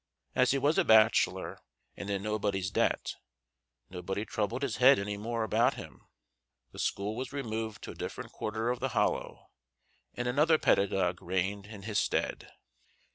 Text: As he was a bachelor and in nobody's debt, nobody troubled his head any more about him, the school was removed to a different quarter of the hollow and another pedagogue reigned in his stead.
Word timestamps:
As 0.33 0.49
he 0.49 0.57
was 0.57 0.79
a 0.79 0.83
bachelor 0.83 1.59
and 1.95 2.09
in 2.09 2.23
nobody's 2.23 2.71
debt, 2.71 3.17
nobody 3.87 4.25
troubled 4.25 4.63
his 4.63 4.77
head 4.77 4.97
any 4.97 5.15
more 5.15 5.43
about 5.43 5.75
him, 5.75 6.07
the 6.71 6.79
school 6.79 7.15
was 7.15 7.31
removed 7.31 7.83
to 7.83 7.91
a 7.91 7.93
different 7.93 8.31
quarter 8.31 8.71
of 8.71 8.79
the 8.79 8.89
hollow 8.97 9.51
and 10.15 10.27
another 10.27 10.57
pedagogue 10.57 11.21
reigned 11.21 11.67
in 11.67 11.83
his 11.83 11.99
stead. 11.99 12.51